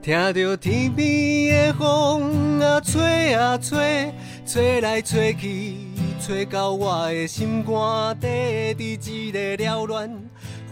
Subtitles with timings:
[0.00, 4.14] 听着天边的风啊吹啊吹，
[4.46, 5.74] 吹来吹去，
[6.20, 10.08] 吹到我的心肝底，伫一个缭乱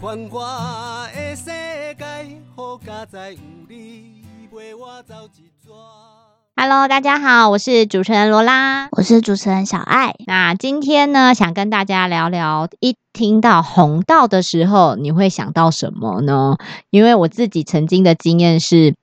[0.01, 2.05] 繁华的世界，
[2.55, 3.37] 好佳哉有
[3.67, 5.73] 你陪我走一逝。
[6.55, 8.87] Hello，大家好，我是主持人罗拉。
[8.91, 10.15] 我是主持人小爱。
[10.25, 16.57] 那今天呢，想跟大家聊聊，一听到红道的时候，你会想到什么呢？
[16.89, 18.95] 因为我自己曾经的经验是，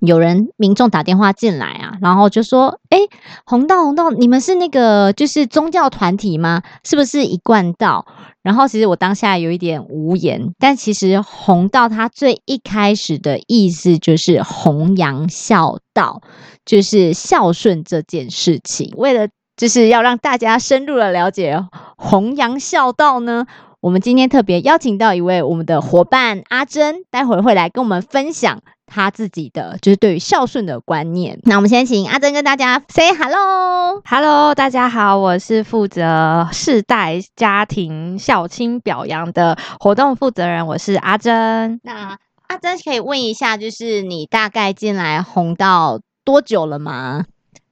[0.00, 2.98] 有人民众打电话进来啊，然后就说：“哎，
[3.44, 6.62] 红道红道，你们是那个就是宗教团体吗？
[6.84, 8.06] 是不是一贯道？”
[8.42, 16.22] 然后其实我当下有一点无言，但其实红道它最一开始的意思就是弘扬孝道，
[16.64, 18.92] 就是孝顺这件事情。
[18.96, 21.64] 为了就是要让大家深入的了解
[21.96, 23.46] 弘扬孝道呢，
[23.82, 31.40] 我们今天特别邀请到一位我们的伙伴阿珍，待会儿会来跟我们分享他自己的就是对于孝顺的观念。
[31.42, 34.00] 那我们先请阿珍跟大家 say hello。
[34.04, 41.80] Hello，大家好，我是负责世代家庭孝亲表扬的活动负责人，我是阿珍。
[41.82, 42.16] 那
[42.46, 47.24] 阿珍可以问一下，就是你大概进来红到多久了吗？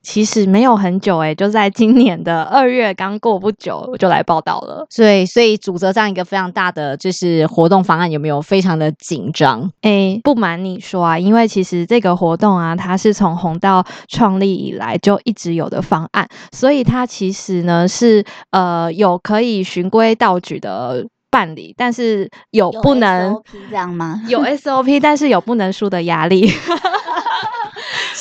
[0.02, 4.86] 其实没有很久诶、就在今年的二月刚过不久，我就来报道了。
[4.88, 9.70] 所以，所以主责这样一个非常大的就是活动方案，有没有非常的紧张？
[9.82, 24.22] 诶，不瞒你说啊，因为其实这个活动啊，它是从红道创立以来就一直有的方案，所以它其实呢是呃有可以循规蹈矩的办理，但是有不能 SOP 这样吗？
[24.28, 26.50] 有 SOP，但是有不能输的压力。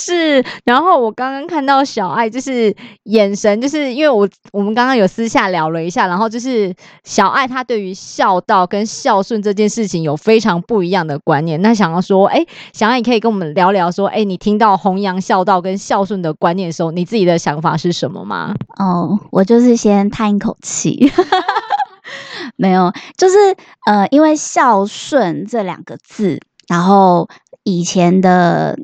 [0.09, 11.61] 是，然后我刚刚看到小爱，就是眼神，就是因为我我们刚刚有私下聊了一下，然后就是小爱她对于孝道跟孝顺这件事情有非常不一样的观念。
[11.61, 12.43] 那想要说，哎，
[12.73, 18.55] 小爱，你可以跟我们聊聊说，哎，你听到弘扬孝道跟孝顺的观念的时候，你自己的想法是什么吗？
[18.79, 21.11] 哦，我就是先叹一口气，
[22.57, 23.35] 没有，就是
[23.85, 27.29] 呃，因为孝顺这两个字，然后
[27.63, 28.75] 以前的。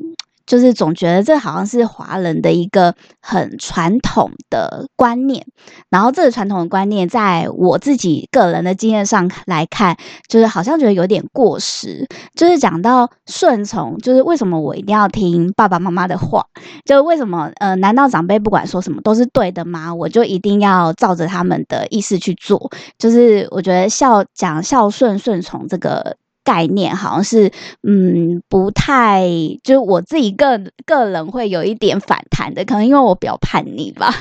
[0.46, 5.44] 就是总觉得这好像是华人的一个很传统的观念，
[5.90, 9.96] 然后这个传统的观念，在我自己个人的经验上来看，
[10.28, 12.06] 就是好像觉得有点过时。
[12.34, 16.44] 就是讲到顺从，就是为什么我一定要听爸爸妈妈的话？
[16.84, 19.92] 就为什么呃，难道长辈不管说什么都是对的吗？
[19.92, 22.70] 我就一定要照着他们的意思去做？
[22.98, 26.16] 就是我觉得孝讲孝顺顺从这个。
[26.46, 27.50] 概念好像是，
[27.82, 29.28] 嗯，不太，
[29.64, 34.14] 就是我自己个个人会有一点反弹的，可能因为我比较叛逆吧，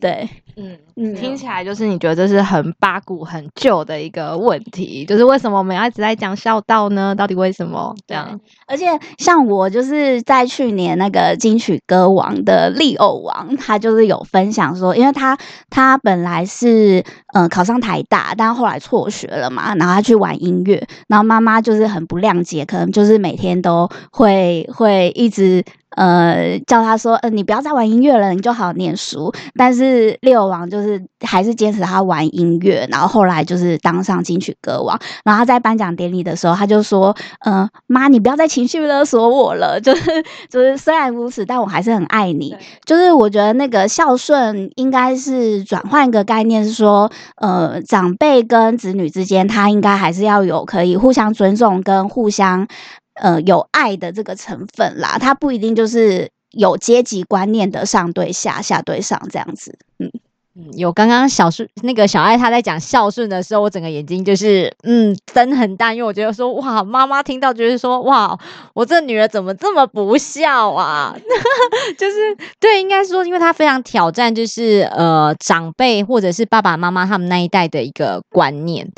[0.00, 7.14] 对，嗯嗯听起来就是你觉得这是很八股、很旧的一个问题，就是为什么我们要一直在讲孝道呢？
[7.14, 8.38] 到底为什么这样？
[8.66, 8.86] 而且
[9.18, 15.38] 像我就是在去年那个金曲歌王的利偶王，他就是有分享说，因为他
[15.70, 17.00] 他本来是
[17.34, 25.64] 嗯、呃考上台大，但后来辍学了嘛，然后他去玩音乐，然后妈妈就是很不谅解，可能就是每天都会会一直。
[25.96, 29.32] 呃，叫他说，呃，你不要再玩音乐了，你就好好念书。
[29.56, 34.98] 但是六王就是还是坚持他玩音乐，然后后来就是当上金曲歌王。
[35.24, 39.80] 然后他在颁奖典礼的时候，他就说，呃，妈，你不要再情绪勒索我了。
[39.80, 40.10] 就 是
[40.48, 42.56] 就是，虽然如此，但我还是很爱你。
[42.84, 52.66] 就是我觉得那个孝顺应该是转换一个概念，是说，呃，长辈跟子女之间，他应该还是要有可以互相尊重跟互相
[53.14, 55.18] 呃有爱的这个成分啦。
[55.18, 59.78] 他不一定就是有阶级观念的上对下，下对上这样子。
[59.98, 60.10] 嗯，
[60.54, 68.38] 嗯，有刚刚小顺那个小爱她在讲孝顺的时候，我整个眼睛就是嗯灯很大，因为我觉得说哇，妈妈听到就是说哇，
[68.74, 71.16] 我这女儿怎么这么不孝啊？
[71.96, 78.90] 就是对，应该说，因为她非常挑战，就是呃长辈或者是爸爸妈妈他们那一代的一个观念，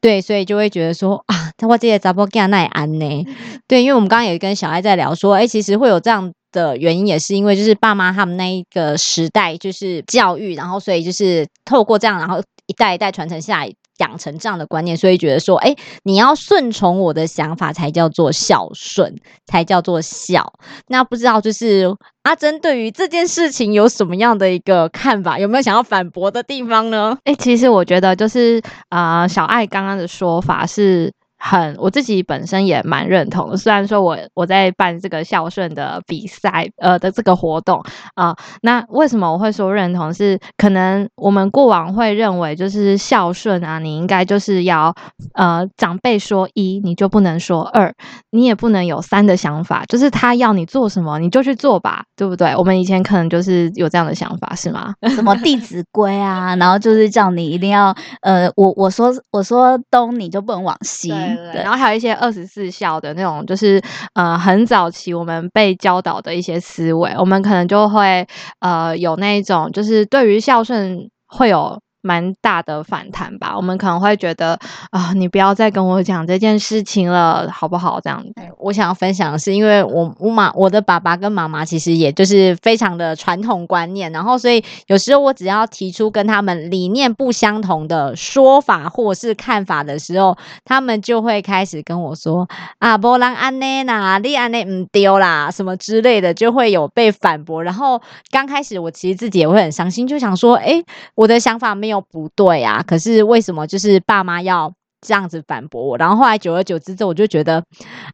[0.00, 3.26] 对，所以就会觉得说啊，我这些查甫囝那也安呢？
[3.68, 6.32] 对，因为我们刚刚有跟小爱在聊说，哎，其实会有这样。
[6.52, 19.16] 的原因也是因为就是爸妈他们那一个时代就是教育，然后所以就是透过这样，然后一代一代传承下来，养成这样的观念，所以觉得说，哎，你要顺从我的想法才叫做孝顺，
[19.46, 20.52] 才叫做孝。
[20.88, 21.86] 那不知道就是
[22.24, 25.38] 阿珍对于这件事情有什么样的一个看法？
[25.38, 27.16] 有没有想要反驳的地方呢？
[27.24, 28.60] 哎、其实我觉得就是
[28.90, 31.10] 啊、呃小爱刚刚的说法是
[31.44, 33.56] 很我自己本身也蛮认同的。
[33.56, 37.82] 虽然说我我在办这个孝顺的比赛，呃的这个活动
[38.14, 40.14] 啊，那为什么我会说认同？
[40.14, 44.94] 是可能我们过往会认为就是孝顺啊，你应该就是要
[45.34, 47.92] 呃长辈说一，你就不能说二，
[48.30, 52.54] 你也不能有三的想法，就是他要你做什么你就去做吧，对不对？
[52.54, 54.94] 我们以前可能就是有这样的想法，是吗？
[55.16, 61.12] 什么《弟子规》啊，然后就是叫你一定要呃，我我说我说东你就不能往西，
[61.52, 63.82] 对，然后还有一些二十四孝的那种，就是
[64.14, 68.26] 呃很早期我们被教导的一些思维，我们可能就会
[68.60, 71.80] 呃有那一种，就是对于孝顺会有。
[72.02, 74.58] 蛮大的反弹吧，我们可能会觉得
[74.90, 78.00] 啊，你不要再跟我讲这件事情了，好不好？
[78.00, 92.48] 这样子，我想要分享的是，因为我我妈我的爸爸跟妈妈其实也就是非常的传统观念，然后所以有时候我只要提出跟他们理念不相同的说法或是看法的时候，他们就会开始跟我说
[92.80, 97.62] 啊，波浪安内呐，利安内唔丢啦，什么之类的，就会有被反驳。
[97.62, 98.02] 然后
[98.32, 100.82] 刚开始我其实自己也会很伤心，就想说，哎，
[101.14, 101.91] 我的想法没有。
[101.92, 102.82] 又不对啊！
[102.86, 105.98] 可是为什么就是爸妈要这样子反驳我？
[105.98, 107.64] 然后后来久而久之之后，我就觉得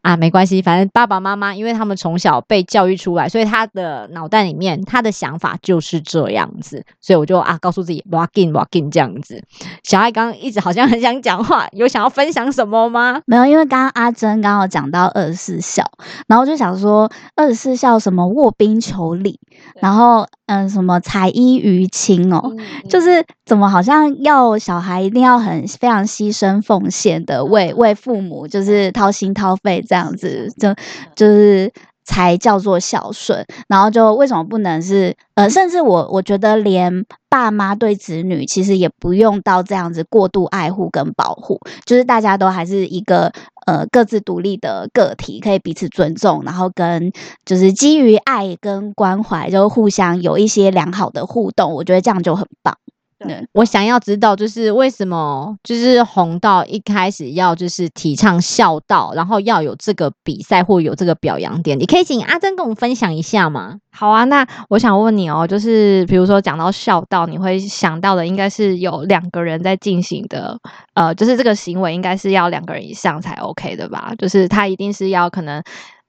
[0.00, 9.42] 啊，没关系，反正爸爸妈妈因为他们从小被教育出来，所以他的脑袋里面他的想法就是这样子，所以我就啊告诉自己 walk in walk in 这样子。
[9.84, 13.20] 小爱刚刚一直好像很想讲话，有想要分享什么吗？
[13.26, 15.84] 没有，因为刚刚阿珍刚好讲到二十四孝，
[16.26, 19.38] 然后就想说二十四孝什么卧冰求鲤，
[19.80, 20.26] 然后。
[20.50, 22.40] 嗯，什么才衣娱亲哦，
[22.88, 30.74] 就是怎么好像要小孩一定要很非常牺牲奉献的为为父母，就是掏心掏肺这样子，就
[31.14, 31.70] 就是
[32.02, 33.44] 才叫做孝顺。
[33.68, 43.30] 然后就为什么不能是呃，甚至我我觉得连爸妈对子女其实也不用到这样子过度爱护跟保护，就是大家都还是一个。
[43.68, 47.12] 呃，各自独立的个体可以彼此尊重，然后跟
[47.44, 52.78] 就是基于爱跟关怀，就互相有一些良好的互动，我觉得这样就很棒。
[53.18, 63.78] 对，我想要知道就是为什么就是红道一开始要就是提倡孝道，然后要有这个比赛或有这个表扬典礼，可以请阿珍跟我们分享一下吗？
[63.90, 70.56] 好啊，那我想问你哦，就是比如说讲到孝道，你会想到的应该是有两个人在进行的，
[70.94, 74.12] 呃，就是这个行为应该是要两个人以上才 OK 的吧？
[74.16, 75.60] 就是他一定是要可能。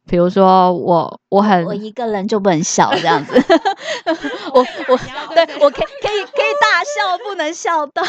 [0.10, 3.34] 比如说我我很我一个人就不能笑这样子，
[4.54, 4.98] 我我
[5.36, 8.02] 对我可以可以可以大笑，不能笑到。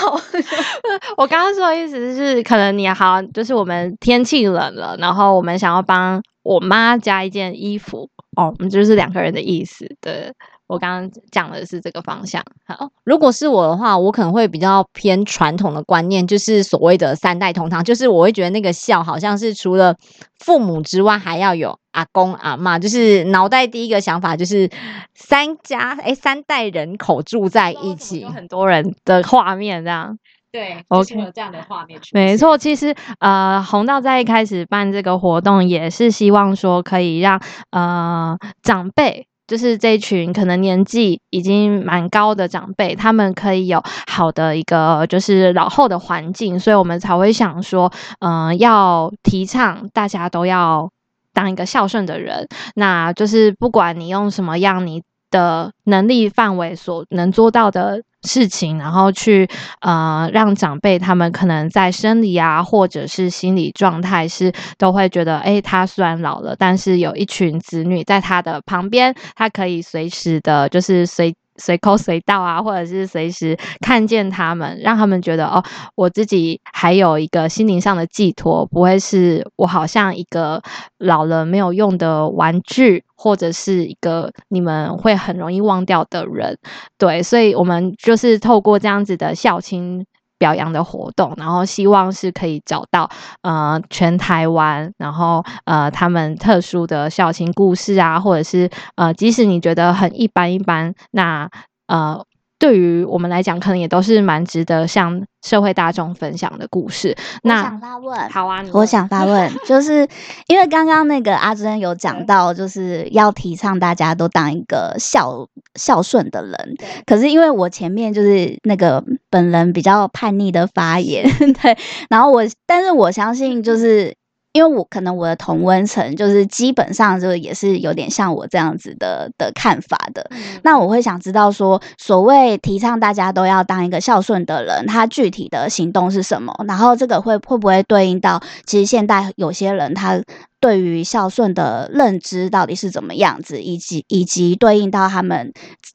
[1.18, 9.86] 我刚刚说的意思是，可能你好，就是我们天气冷了，然后我们想要帮我妈加一件衣服哦，我们就是两个人的意思。
[10.00, 10.32] 对
[10.66, 12.42] 我刚刚讲的是这个方向。
[12.66, 19.94] 好，如果是我的话，我可能会比较偏传统的观念，就是所谓的三代同堂，就是我会觉得那个笑好像是除了
[20.38, 21.78] 父母之外，还要有。
[21.92, 24.70] 阿公阿妈就是脑袋第一个想法就是
[25.14, 30.18] 三家哎三代人口住在一起，很多人的画面这样。
[30.52, 32.00] 对，OK，有这样的画面。
[32.12, 37.40] 没错，其实呃，红道在一开始办这个活动也是希望说可以让
[37.70, 50.90] 呃长辈，就是这群可能年纪已经蛮高的长辈，他们可以有好的一个就是老后的环境，所以我们才会想说，嗯，要提倡大家都要。
[51.32, 59.48] 当一个孝顺的人，那就是不管你用什么样你的能力范围所能做到的事情，然后去
[59.80, 71.34] 呃让长辈他们可能在生理啊或者是心理状态是都会觉得，哎，他虽然老了，但是有一群子女在他的旁边，他可以随时的，就是随。
[71.60, 75.62] 随口随到啊，或者是随时看见他们，让他们觉得哦，
[75.94, 80.62] 我自己还有一个心灵上的寄托，不会是我好像一个
[80.98, 86.58] 老了没有用的玩具，或者是一个你们会很容易忘掉的人。
[86.98, 90.06] 对，所以我们就是透过这样子的校亲。
[90.40, 93.08] 表扬的活动，然后希望是可以找到
[93.42, 101.48] 呃全台湾，然后呃他们特殊的孝亲故事啊，或者是呃即使你觉得很一般一般，那
[101.86, 102.24] 呃。
[102.60, 107.16] 对于我们来讲，可能也都是蛮值得向社会大众分享的故事。
[107.42, 110.06] 那想发问，好啊，我想发问，就是
[110.46, 116.76] 因为刚刚那个阿珍有讲到，就是要提倡大家都当一个孝孝顺的人。
[117.06, 121.24] 可是因为我前面就是那个本人比较叛逆的发言，
[121.62, 121.76] 对，
[122.10, 124.14] 然后我，但是我相信就是。
[124.52, 130.28] 因为我可能我的同温层就是基本上就也是有点像我这样子的的看法的。
[130.64, 136.52] 那我会想知道说，所谓提倡大家都要当一个孝顺的人，他具体的行动是什么？
[136.66, 140.20] 然后这个会会不会对应到，其实现代有些人他
[140.58, 145.52] 对于孝顺的认知到底是怎么样子，以及以及对应到他们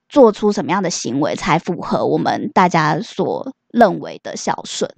[0.07, 4.89] 做出什么样的行为才符合我们大家所认为的孝顺？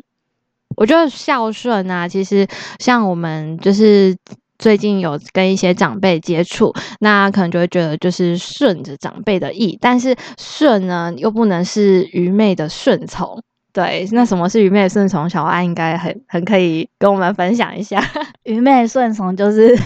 [0.77, 2.48] 我觉得孝顺啊，其实
[2.79, 4.15] 像我们就是
[4.57, 13.43] 最近有跟一些长辈接触，那可能就会觉得就是顺着长辈的意，但是顺呢又不能是愚昧的顺从。
[13.74, 15.29] 对，那什么是愚昧的顺从？
[15.29, 18.03] 小爱应该很很可以跟我们分享一下。
[18.43, 19.77] 愚昧顺从就是，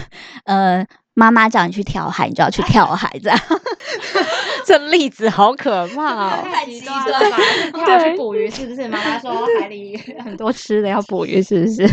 [0.44, 3.38] 呃，妈妈叫你去跳海，你就要去跳海，这样。
[4.64, 6.44] 这例子好可怕哦！
[6.50, 7.36] 太极端了吧？
[7.84, 8.88] 跳去捕鱼是不是？
[8.88, 11.86] 妈妈说海里很多吃的，要捕鱼是不是？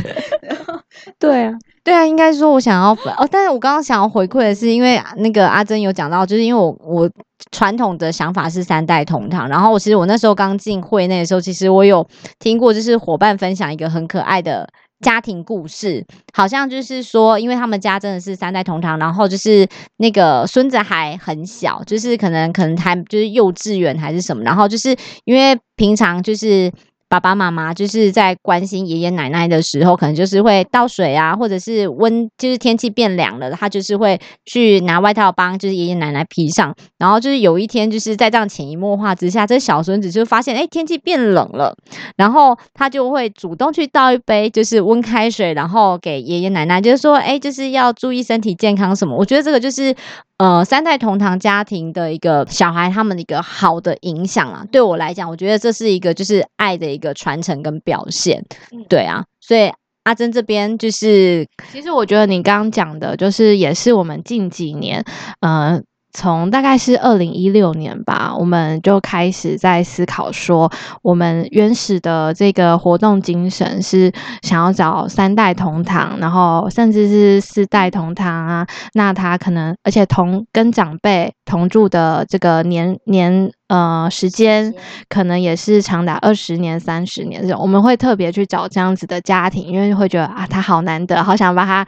[1.17, 7.09] 对啊，对啊，应该说我想要哦，但是我刚刚想要回馈的是，因为那个阿珍有讲到，就是因为我我
[7.51, 12.07] 传统的想法是三代同堂，然后我其实我那时候刚进会内的时候，其实我有
[12.37, 14.69] 听过，就是伙伴分享一个很可爱的。
[15.01, 26.71] 家庭故事好像就是说，因为他们家真的是三代同堂，然后就是那个孙子还很小，就是可能可能还就是幼稚园还是什么，然后就是因为平常就是。
[27.09, 36.75] 爸爸妈妈就是在关心爷爷奶奶的时候，可能就是会倒水啊，或者是温，就是天气变凉了，他就是会去拿外套帮就是爷爷奶奶披上。
[36.99, 41.75] 然后就是有一天，就是在这样潜移默化之下，这小孙子就发现，哎，天气变冷了，
[42.15, 49.17] 然后他就会主动去倒一杯就是温开水，然后给爷爷奶奶，就是说，哎，就是要注意身体健康什么。
[49.17, 49.95] 我觉得这个就是。
[50.39, 58.45] 呃，三代同堂家庭的一个小孩，他们的一个好的影响啊，对我来讲，我觉得这是一个就是爱的一个传承跟表现，
[58.87, 59.71] 对啊，所以
[60.03, 65.03] 阿珍这边就是，其实我觉得你刚刚讲的，就是也是我们近几年，
[65.39, 65.81] 呃。
[66.11, 70.71] 从大概是二零一六年吧，我们就开始在思考说，
[71.03, 74.11] 我们原始的这个活动精神是
[74.41, 78.67] 想要找三代同堂，然后甚至是四代同堂啊。
[78.93, 84.73] 那他可能，而且同跟长辈同住的这个年年呃时间，
[85.09, 87.61] 可能也是长达二十年、三十年这种。
[87.61, 91.85] 我们会特别去找这样子的家庭，因为会觉得啊，他好难得，好想把他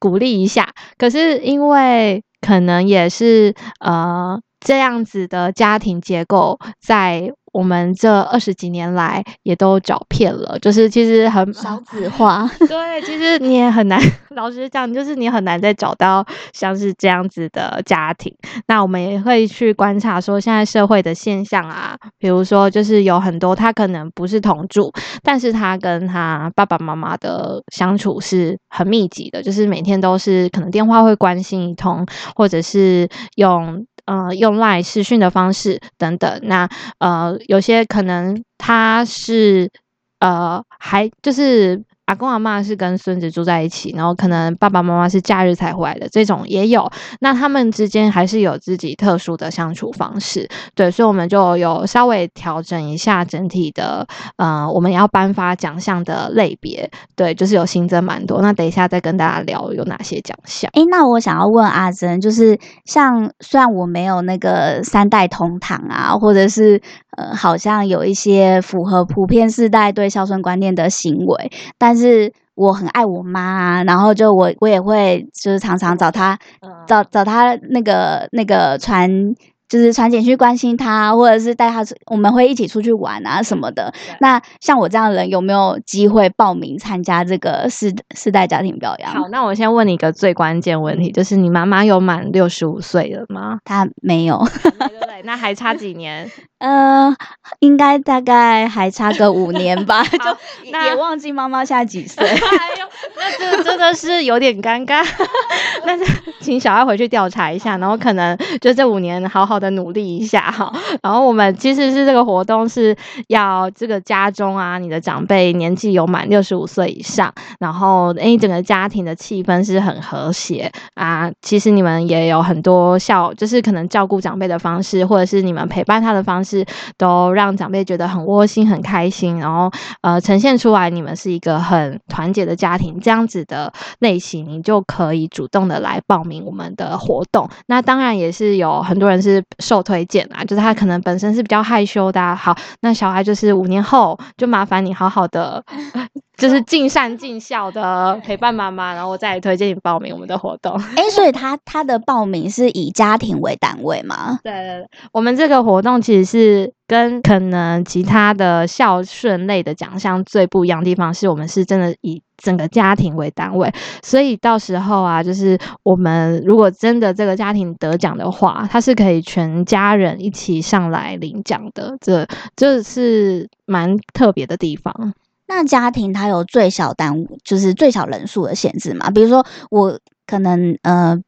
[0.00, 0.68] 鼓励一下。
[0.98, 7.32] 可是因为可能也是呃这样子的家庭结构，在。
[7.52, 12.48] 我们这二十几年来也都找遍了，就是其实很少子化。
[12.68, 14.00] 对，其实 你也很难，
[14.36, 18.32] 老实讲，就是你很难再找到像是这样子的家庭。
[18.68, 24.92] 那我们也会去观察说，现在社会的现象啊，比如说就是有很多他可能不是同住，
[25.24, 33.84] 但是他跟他爸爸妈妈的相处是很密集的，就是每天都是可能电话会关心一通，或者是用。
[34.10, 39.70] 呃，用赖视讯的方式等等，那呃，有些可能他是
[40.18, 41.80] 呃，还就是。
[42.10, 46.90] 阿公阿妈是跟孙子住在一起，然后可能爸爸妈妈是假日才回来的，这种也有。
[47.20, 54.04] 那他们之间还是有自己特殊的相处方式，对，所以我们就有稍微调整一下整体的，
[54.38, 58.42] 呃，我们要颁发奖项的类别，对，就是有新增蛮多。
[58.42, 60.68] 那等一下再跟大家聊有哪些奖项。
[60.74, 66.82] 诶，那我想要问阿珍，就是像虽然我没有那个三代同堂啊，或者是
[67.20, 72.32] 呃，好像有一些符合普遍世代对孝顺观念的行为，但是。
[72.56, 76.38] 我很爱我妈，然后就我我也会就是常常找她
[76.86, 79.34] 找找她那个那个传。
[79.70, 83.94] 就是传简讯关心她，或者是带她，我们会一起出去玩啊什么的。
[84.18, 89.12] 那像我这样的人，有没有机会报名参加这个四世代家庭表扬？
[89.12, 93.58] 好，那我先问你一个最关键问题，就是你妈妈有满六十五岁了吗？
[93.64, 94.44] 她没有。
[95.06, 96.28] 对，那还差几年？
[96.60, 97.14] 呃，
[97.58, 100.02] 应该大概还差个五 年吧。
[100.04, 102.24] 就也忘记妈妈现在几岁。
[102.26, 105.06] 哎呦，那这真的是有点尴尬。
[105.86, 106.04] 那就
[106.40, 109.60] 请小爱回去调查一下，然后可能就这五年好好。
[109.60, 112.96] 的努力一下哈，然后我们其实是这个活动是
[113.28, 121.30] 要这个家中啊，你的长辈年纪有满六十五岁以上，然后诶整个家庭的气氛是很和谐啊。
[121.42, 126.49] 其实你们也有很多孝，就是可能照顾长辈的方式，或者是你们陪伴他的方式，
[126.96, 129.38] 都让长辈觉得很窝心、很开心。
[129.38, 129.70] 然后
[130.02, 137.48] 呃，呈现出来你们是一个很团结的家庭，这样子的类型，你就可以主动的来报名我们的活动。
[137.66, 139.42] 那当然也是有很多人是。
[139.58, 142.34] 受推荐啊，就是他可能本身是比较害羞的。
[142.34, 145.62] 好，那小孩就是五年后就麻烦你好好的
[146.38, 150.72] 就是尽善尽孝的陪伴妈妈，然后我再推荐你报名我们的活动。
[150.96, 154.38] 哎、所以他他的报名是以家庭为单位吗？
[154.42, 163.70] 对对对，我们这个活动其实是是跟可能其他的孝顺类的奖项最不一样的地方，是我们是真的以整个家庭为单位，
[164.02, 175.12] 所以到时候啊，就是我们如果真的这个家庭得奖的话，它是可以全家人一起上来领奖的，这这是蛮特别的地方。
[175.46, 179.10] 那家庭它有最小单，就是最小人数的限制嘛？
[179.10, 181.18] 比如说我可能呃，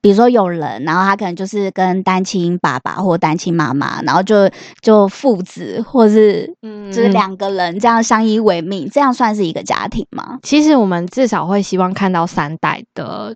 [0.00, 10.38] 比如说有人，然后他可能就是跟单亲爸爸或单亲妈妈，然后就就父子或是嗯就是两个人这样相依为命，这样算是一个家庭吗？
[10.42, 13.34] 其实我们至少会希望看到三代的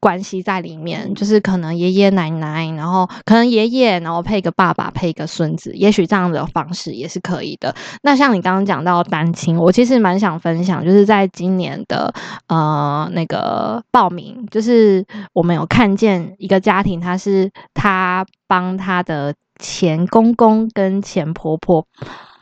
[0.00, 7.74] 关系在里面，就是可能爷爷奶奶，然后可能爷爷，然后配一个爸爸，配一个孙子，也许这样的方式也是可以的。
[8.02, 12.12] 那像你刚刚讲到单亲，我其实蛮想分享，就是在今年的
[12.48, 21.86] 呃那个报名，就是我们有看见一个家庭，他是他帮他的前公公跟前婆婆。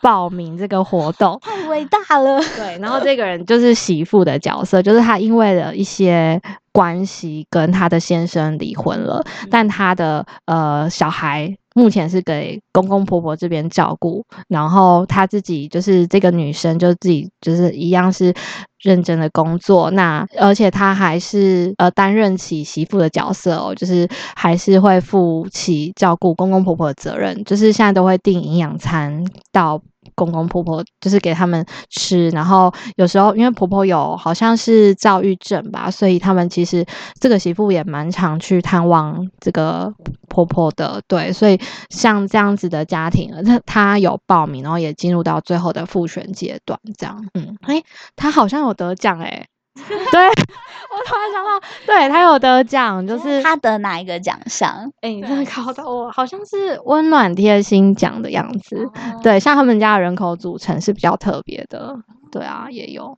[0.00, 2.40] 报名这个活动，太伟大了！
[2.56, 6.40] 对，然后这个人就是媳妇的角色，就是他因为了一些
[6.78, 9.20] 关系跟他的先生离婚了，
[9.50, 18.32] 但他的呃小孩目前是给公公婆婆这边照顾，然后他自己就是这个女生就自己就是一样是
[18.80, 29.82] 认真的工作，那而且她还是呃担任起媳妇的角色哦，就是还是会负起照顾公公婆婆的责任，就是现在都会订营养餐到。
[30.14, 36.84] 公公婆婆就是给他们吃，然后有时候因为婆婆有好像是躁郁症吧，所以他们其实
[37.20, 39.92] 这个媳妇也蛮常去探望这个
[40.28, 41.58] 婆婆的，对，所以
[41.90, 47.84] 像这样子的家庭，她她有报名，然后也进入到最后的复选阶段，这样，嗯，诶，
[48.16, 49.46] 她好像有得奖诶。
[50.10, 54.90] 对，我突然想到，对他有得奖，就是他得哪一个奖项？
[55.02, 58.76] 哎、你真的考到我，好像是温暖贴心奖的样子。
[58.84, 58.92] 哦
[59.22, 61.96] 对，像他们家的人口组成是比较特别的。
[62.30, 63.16] 对啊，也有。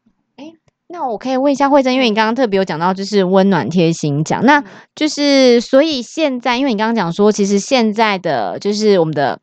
[0.93, 4.65] 那我可以问一下慧珍，因为你刚刚特别有讲到就是温暖贴心奖，那
[4.97, 9.39] 就是所以现在，因为你刚刚讲说，其实现在的就是我们的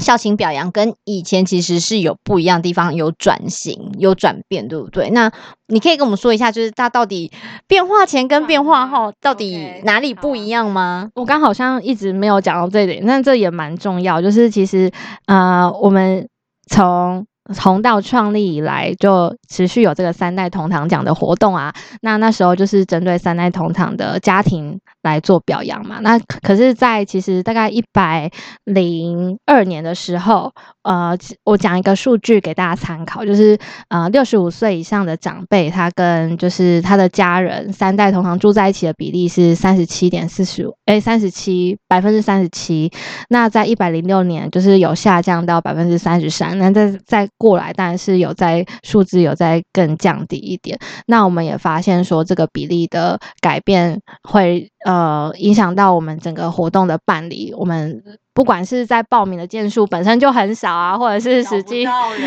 [0.00, 5.10] 校庆表扬跟以前其实是有不一样的地方，有转型，有转变，对不对？
[5.10, 5.30] 那
[5.68, 7.30] 你可以跟我们说一下，就是它到底
[7.68, 11.10] 变化前跟变化后到底哪里不一样吗？
[11.14, 14.20] 我刚好像一直没有讲到这一点，但这也蛮重要。
[14.20, 14.90] 就是其实
[15.26, 16.28] 呃，我们
[16.68, 17.26] 从
[17.58, 21.74] 红道创立以来，就持续有这个三代同堂奖的活动啊。
[22.00, 25.98] 那那时候就是针对三代同堂的家庭来做表扬嘛。
[26.00, 28.30] 那可是，在其实大概一百
[28.64, 33.58] 零二年的时候，呃，我讲一个数据给大家参考，就是
[33.88, 42.90] 呃，六十五岁以上的长辈，他跟就是他的家人三代同堂住在一起的比例是三十七点四十五，哎，三十七百分之三十七。
[43.28, 46.58] 那在一百零六年，就是有下降到百分之三十三。
[46.58, 50.78] 那再再过来，当然是有在数字有在更降低一点。
[51.06, 57.52] 那我们也发现说，这个比例的改变会呃影响到我们整个活动的办理。
[57.56, 61.86] 我们不管是在报名的件数本身就很少啊，或者是实际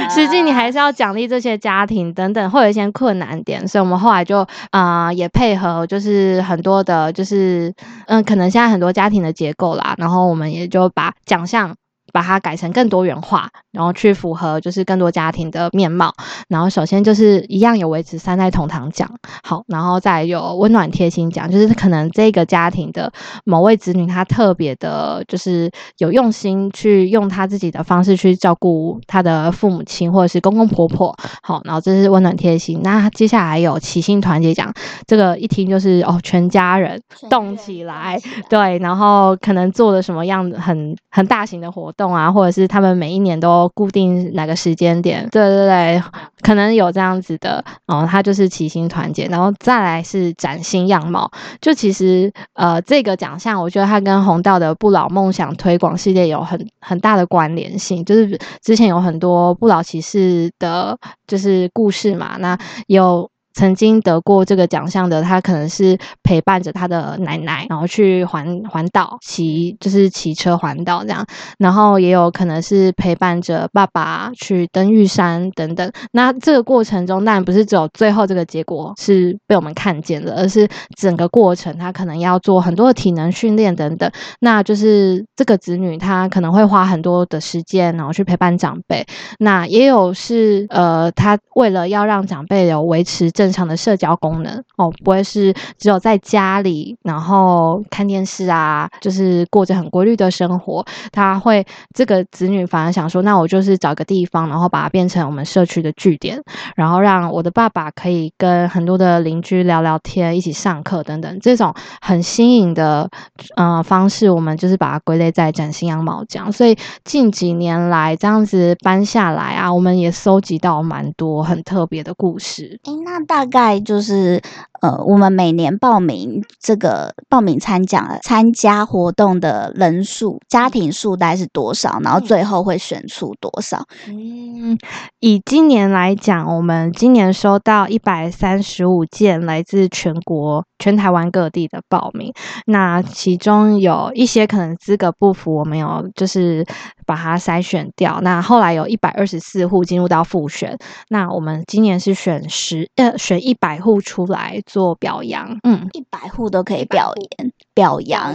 [0.10, 4.40] 实际你还是要奖励这些家庭等等，会有一些困难点，所以我们后来就
[4.72, 7.74] 啊、呃也配合，就是很多的，就是
[8.08, 11.76] 嗯、可能现在很多家庭的结构啦，然后我们也就把奖项。
[12.14, 16.14] 把它改成更多元化，然后去符合就是更多家庭的面貌。
[16.48, 19.10] 然后首先就是一样有维持三代同堂奖，
[19.44, 23.12] 好，然后再有温暖贴心奖，就是可能这个家庭的
[23.44, 32.80] 某位子女他特别的，就是有用心去用他自己的方式去照顾他的父母亲或者是公公婆婆，好，然后这是温暖贴心。
[32.84, 34.72] 那接下来有齐心团结奖，
[35.08, 46.04] 这个一听就是哦，全家人动起来，对，然后可能做了什么样很很大型的活动啊，或者是他们每一年都固定哪个时间点，对对对，
[46.42, 51.30] 可能有这样子的，哦，他就是齐心团结，然后再来是崭新样貌。
[51.62, 63.30] 就其实呃，这个奖项我觉得它跟红道的不老梦想推广系列有很很大的关联性，就是之前有很多不老骑士的，就是故事嘛，那有。
[63.54, 71.26] 曾经得过这个奖项的，他可能是陪伴着他的奶奶，然后去环环岛骑，就是骑车环岛这样。
[71.58, 75.92] 然后也有可能是陪伴着爸爸去登玉山等等。
[76.12, 84.12] 那这个过程中，当然不是只有最后这个结果是被我们看见的，而是整个过程他可能要做很多的体能训练等等。
[84.40, 89.06] 那就是这个子女他可能会花很多的时间，然后去陪伴长辈。
[89.40, 100.86] 那也有是呃，他为了要让长辈有维持正常的社交功能哦，不会是只有在家里然后看电视啊，就是过着很规律的生活。
[101.12, 106.42] 他会这个子女反而想说，那我就是找个地方，然后把它变成我们社区的据点，
[106.78, 113.10] 然后让我的爸爸可以跟很多的邻居聊聊天，一起上课等等，这种很新颖的
[113.58, 116.50] 呃方式，我们就是把它归类在崭新羊毛奖。
[116.50, 122.80] 所以近几年来这样子搬下来啊，我们也搜集到蛮多很特别的故事。
[122.86, 124.40] 诶，那大概就是
[124.84, 132.02] 呃，我们每年报名这个报名参奖参加活动的人数，家庭数大概是多少？
[132.04, 133.86] 然后最后会选出多少？
[134.10, 134.78] 嗯，
[135.22, 142.34] 以今年来讲，我们今年收到一百三十五件来自全国、全台湾各地的报名。
[142.66, 146.66] 那其中有一些可能资格不符，我们有就是
[147.06, 148.20] 把它筛选掉。
[148.22, 150.78] 那后来有一百二十四户进入到复选。
[151.08, 155.56] 那我们今年是选十呃选一百户出来做表扬。
[155.62, 158.34] 嗯，一百户都可以表演表扬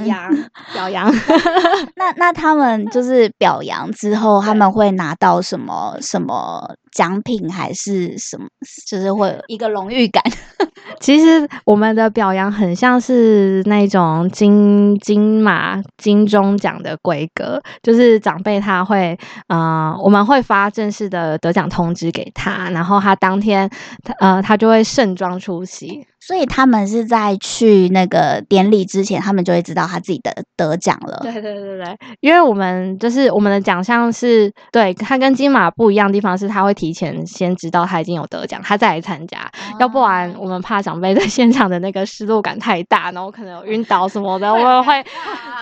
[0.73, 1.13] 表扬。
[1.97, 8.47] 那那他们就是表扬之后，他们会拿到什么什么奖品，还是什么？
[8.87, 10.23] 就是会有一个荣誉感。
[11.01, 23.69] 其实我们的表扬很像是那种金金马金钟奖的规格，就是长辈他会，呃，我们会发正式的得奖通知给他，然后他当天，
[24.05, 26.07] 他呃，他就会盛装出席。
[26.29, 31.21] 所以他们是在去那个典礼之前，他们就会知道他自己的得奖了。
[31.23, 39.39] 对对对对，因为我们就是我们的奖项是对他跟金马不一样的地方是，他会提前先知道他已经有得奖，他再来参加。
[39.81, 45.03] 要不然我们怕长辈在现场的那个失落感太大，然后可能有晕倒什么的，我们会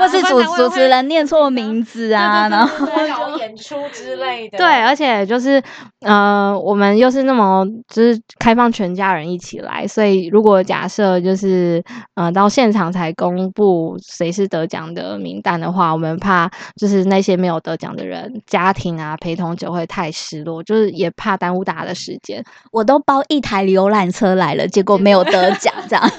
[0.01, 4.59] 或是主主持人念错名字啊，然后演出之类的。
[4.59, 5.63] 对，而且就是
[6.01, 11.83] 呃，我们又是那么就是开放全家人一起来，所以如果假设就是，
[12.15, 22.45] 呃，到现场才公布谁是得奖的名单的话，我们怕就是那些没有得奖的人家庭啊陪同者会太失落，就是也怕耽误大家的时间。
[22.71, 26.11] 我都包一台游览车来了，结果没有得奖，这样。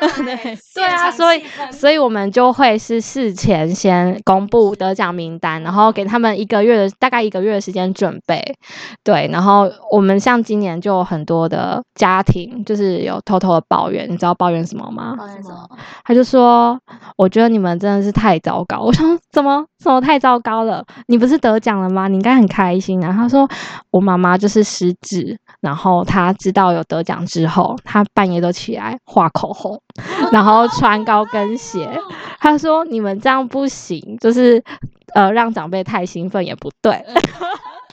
[0.74, 8.42] 对啊，所以所以我们就会是事前先公布得奖名单，然后给他们一个月的大概一个月的时间准备。
[9.02, 13.54] 对，然后我们像今年就有很多的家庭就是有偷偷。
[13.68, 15.14] 抱怨，你知道抱怨什么吗？
[15.18, 15.68] 抱怨什么？
[16.04, 16.78] 他就说
[17.16, 20.84] ：“我觉得你们真的是太糟糕。”我想怎么怎么太糟糕了？
[21.06, 22.08] 你不是得奖了吗？
[22.08, 23.12] 你应该很开心啊。
[23.12, 23.48] 他说
[23.90, 29.80] ：“我妈妈就是失智，然后她知道有得奖之后，她半夜都起来画口红，
[30.32, 31.88] 然后穿高跟鞋。
[32.40, 34.62] 他说：你们这样不行，就是
[35.14, 37.02] 呃让长辈太兴奋也不对。”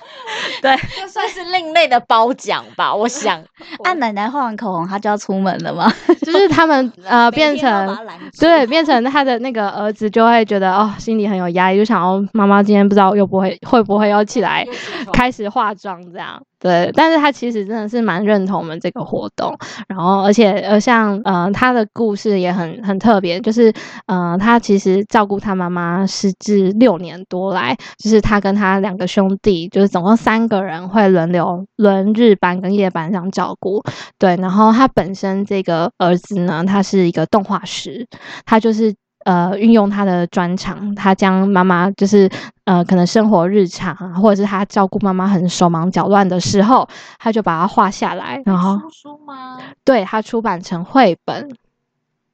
[0.62, 2.94] 对， 就算是另类的褒奖吧。
[2.94, 3.44] 我想，
[3.84, 5.92] 按 奶奶画完口红，她就要出门了吗？
[6.22, 7.98] 就是他们呃变成
[8.40, 14.66] 对，变成他的那个儿子就会觉得哦，心里很有压力，就想要妈妈今天不知道又不会会不会要起来
[15.14, 16.42] 开始化妆这样。
[16.62, 23.74] 对，但是他其实真的是蛮认同我们这个活动，然后而且呃像呃他的故事也很很特别，就是
[24.06, 33.84] 呃他其实照顾他妈妈失智六年多来，就是他跟他两个兄弟，就是总共三个人会轮流轮日班跟夜班这样照顾。
[34.20, 38.08] 对，然后他本身这个儿子呢，他是一个动画师，
[38.46, 38.94] 他就是。
[39.26, 42.30] 呃，运用他的专长，他将妈妈就是
[42.66, 46.88] 呃，可能生活日常啊，或者是他照顾妈妈很手忙脚乱的时候，
[47.20, 49.60] 他就把它画下来，然后书吗？
[49.84, 51.50] 对，他出版成绘本。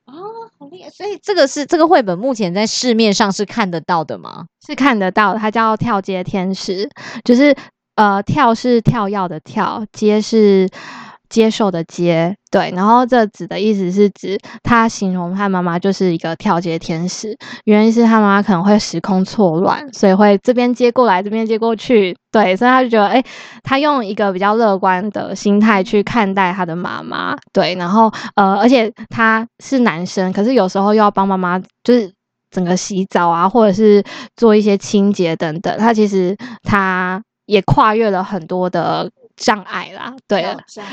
[0.06, 0.14] 哦，
[0.58, 0.90] 好厉害！
[0.90, 4.46] 所以这个是这个绘本目前在市面上是看得到的吗？
[4.66, 6.86] 是看得到，它叫《跳街天使》，
[7.24, 7.56] 就是
[7.96, 10.70] 呃，跳是跳跃的跳，街是。
[11.30, 23.24] 接受的接对，然后这指的意思是指他形容他妈妈就是一个跳接天使，原因是他妈妈可能会时空错乱，所以会这边接过来，这边接过去，对，所以他就觉得，哎，
[23.64, 32.12] 他用一个比较乐观的心态去看待他的妈妈，对，然后呃，而且他是男生，可是有时候又要帮妈妈，就是
[32.50, 34.04] 整个洗澡啊，或者是
[34.38, 39.12] 做一些清洁等等，他其实他也跨越了很多的。
[39.38, 40.14] 障碍啦。
[40.28, 40.46] 对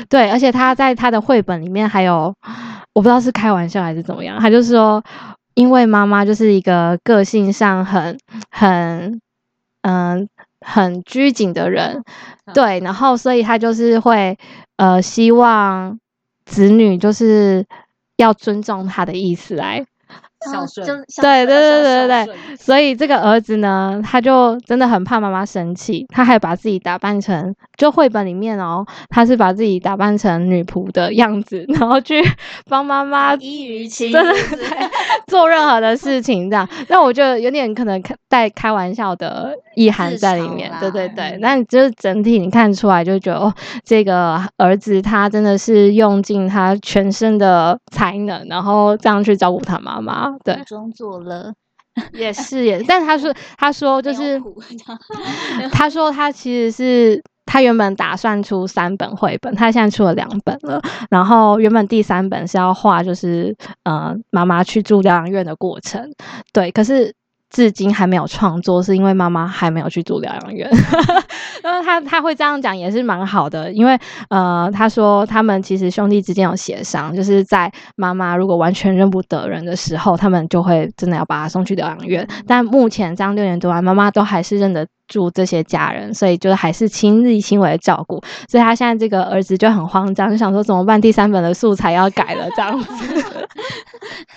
[0.07, 2.33] 对，而且他在他的绘本里面还有，
[2.93, 5.03] 我不知道是开玩笑还是怎么样，他就是说，
[5.55, 8.17] 因为妈妈就是一个个性上很
[8.49, 9.19] 很
[9.81, 10.27] 嗯、
[10.61, 12.03] 很拘谨的人，
[12.55, 14.35] 对，然后所以他就是会
[14.77, 15.99] 呃希望
[16.45, 17.63] 子女就是
[18.17, 19.85] 要尊重他的意思来
[20.51, 20.85] 孝顺
[21.21, 32.21] 对对对对对对所以这个儿子呢，他就真的很怕妈妈生气，他还把自己打扮成，就绘本里面哦，他是把自己打扮成女仆的样子，然后去
[32.69, 34.89] 帮妈妈一真的对
[35.27, 36.67] 做任何的事情这样。
[36.87, 41.39] 那我觉得有点可能开带开玩笑的意涵在里面，对对对嗯。
[41.41, 43.53] 但就是整体你看出来就觉得哦，
[43.83, 51.53] 这个儿子他真的是用尽他全身的才能，然后这样去照顾他妈妈，对苦，中作了，
[52.13, 54.41] 也是也是，但他说他说就是
[55.71, 60.81] 他说他其实是他原本打算出三本绘本，他现在出了两本了。
[61.09, 66.11] 然后原本第三本是要画就是呃妈妈去住疗养院的过程，
[66.51, 67.13] 对，可是。
[67.55, 70.69] 至今还没有创作，是因为妈妈还没有去住疗养院。
[71.63, 82.27] 那他他会这样讲也是蛮好的，因为呃他说他们其实兄弟之间有协商，就是在妈妈如果完全认不得人的时候，他们就会真的要把她送去疗养院。
[82.45, 88.21] 但目前这样六年多来，妈妈都还是认得住这些家人，所以就是还是亲力亲为的照顾。
[88.49, 90.99] 所以他现在这个儿子就很慌张，就想说怎么办？
[90.99, 93.47] 第三本的素材要改了，这样子。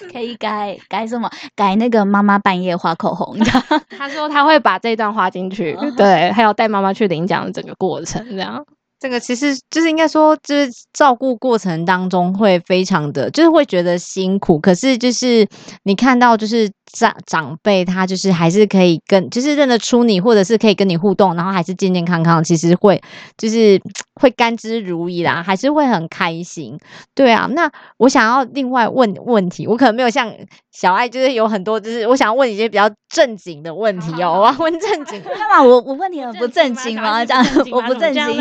[0.12, 1.30] 可以改改什么？
[1.54, 3.36] 改那个妈妈半夜画口红，
[3.98, 8.64] 他说他会把这段画进去，对，还有带妈妈去领奖的整个过程，这样。
[9.00, 14.58] 这个其实就是应该说，就是照顾过程当中会非常的，就是会觉得辛苦。
[14.58, 15.46] 可是就是
[15.84, 23.00] 你看到，就是长长辈他就是还是可以跟，就是认得出你，或者是可以跟你互动，然后还是健健康康，其实会
[23.36, 23.80] 就是
[24.20, 26.78] 会甘之如饴啦，还是会很开心。
[27.14, 30.32] 对啊，那我想要另外问问题，我可能没有像
[30.72, 35.30] 小爱，就是有很多，就是我想要问一些比较正经的问题哦，我要问正经的。
[35.38, 35.62] 干嘛？
[35.62, 37.24] 我我问你很不正经吗？
[37.24, 38.24] 这样我不正经。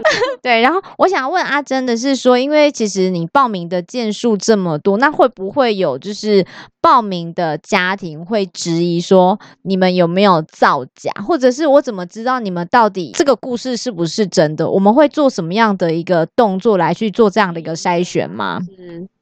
[0.42, 6.46] 对，然后我想问阿珍的是说，因为其实你报名的件数这么多，那会不会有就是
[6.80, 14.68] 报名的家庭会质疑说你们有没有造假，或者是我怎么知道你们到底这个故事是不是真的？
[14.68, 18.60] 我们会做什么样的一个动作来去做这样的一个筛选吗？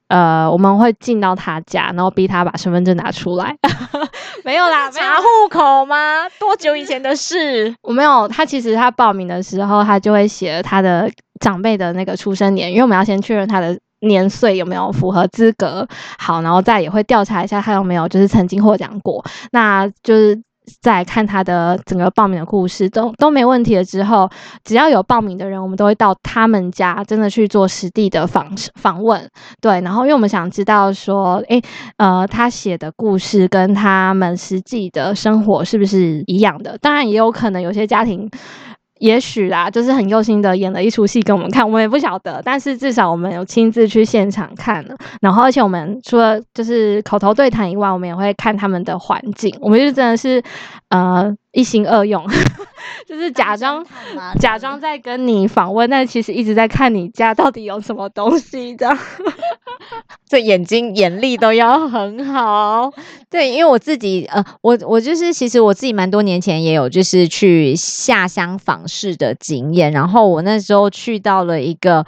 [0.09, 3.55] 呃，我们会进到他家，然后逼他把身份证拿出来。
[4.43, 6.27] 没有啦， 查户口吗？
[6.41, 7.75] 多久以前的事？
[7.83, 15.87] 我没有，他其实他报名的时候，他就会写他的长辈的那个出生年，因为我们要先确认他的年岁有没有符合资格，
[16.19, 20.41] 好，然后再也会调查一下他有没有就是曾经获奖过，那就是。
[20.83, 24.29] 再看他的整个报名的故事都都没问题了之后，
[24.63, 29.27] 只要有报名的人，我们都会到他们家真的去做实地的访访问，
[29.63, 31.63] 对，然后因为我们想知道说，诶，
[31.97, 36.77] 呃，他写的故事跟他们实际的生活是不是一样的？
[36.83, 38.31] 当然也有可能有些家庭。
[39.01, 50.43] 也许啦，就是很用心的演了一出戏给我们看，我们也不晓得，但是至少我们有亲自去现场看了，然后而且我们除了就是口头对谈以外，我们也会看他们的环境，我们就真的是
[50.89, 52.25] 呃一心二用，
[53.07, 53.85] 就是假装
[54.41, 58.97] 假装在跟你访问，但其实一直在看你家到底有什么东西的。
[60.29, 62.93] 这眼睛眼力都要很好，
[63.31, 72.05] 对，因为我自己呃，我我就是其实我自己蛮多年前也有就是去下乡访视的经验，然后我那时候去到了一个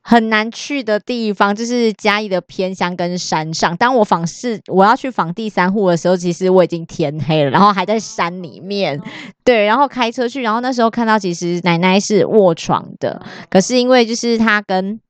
[0.00, 3.76] 很难去的地方，就是嘉义的偏乡跟山上。
[3.76, 9.00] 当我访视我要去访第三户的时候，其实我已经天黑了，然后还在山里面，
[9.44, 15.00] 对，然后开车去，然后那时候看到其实奶奶是卧床的，可是因为就是她跟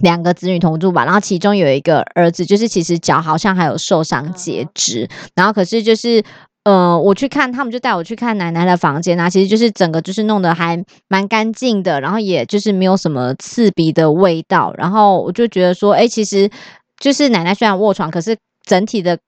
[0.00, 6.24] 两个子女同住吧，然后其中有一个儿子，就是其实脚好像还有受伤截肢，然后可是就是。
[6.64, 16.48] 呃，我去看，他们就带我去看奶奶的房间啊，其实就是整个就是弄得还蛮干净的，然后也就是没有什么刺鼻的味道，然后我就觉得说，哎，其实
[17.00, 19.18] 就是奶奶虽然卧床，可是整体的